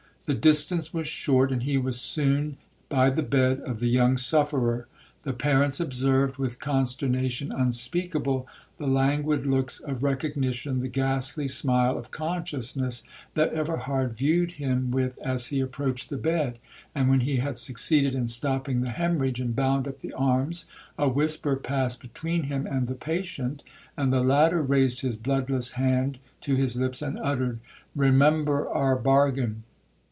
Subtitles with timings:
[0.27, 2.55] The distance was short, and he was soon
[2.87, 4.87] by the bed of the young sufferer.
[5.23, 12.11] The parents observed, with consternation unspeakable, the languid looks of recognition, the ghastly smile of
[12.11, 13.03] consciousness,
[13.33, 16.59] that Everhard viewed him with, as he approached the bed;
[16.95, 20.63] and when he had succeeded in stopping the hæmorrhage, and bound up the arms,
[20.97, 23.63] a whisper passed between him and the patient,
[23.97, 27.59] and the latter raised his bloodless hand to his lips, and uttered,
[27.97, 29.63] 'Remember our bargain.'